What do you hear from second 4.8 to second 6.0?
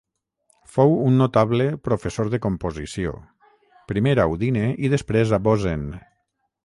i després a Bozen.